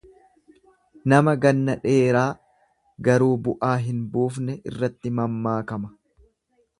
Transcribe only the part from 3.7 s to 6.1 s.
hin buufne irratti mammaakama.